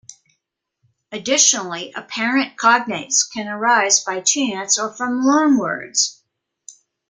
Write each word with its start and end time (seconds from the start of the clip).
Additionally, 1.11 1.93
apparent 1.95 2.57
cognates 2.57 3.21
can 3.31 3.47
arise 3.47 4.03
by 4.03 4.19
chance 4.19 4.79
or 4.79 4.91
from 4.91 5.23
loan 5.23 5.59
words. 5.59 6.23